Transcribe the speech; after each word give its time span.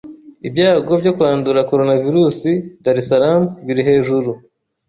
Ibyago 0.47 0.91
byo 1.01 1.11
kwandura 1.17 1.67
coronavirus 1.71 2.37
Dar-es-Salaam 2.83 3.43
biri 3.65 3.81
hejuru 3.89 4.31